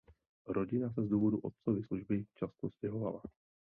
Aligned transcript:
Rodina 0.47 0.89
se 0.95 1.03
z 1.05 1.09
důvodů 1.09 1.39
otcovy 1.39 1.83
služby 1.83 2.25
často 2.35 2.69
stěhovala. 2.69 3.21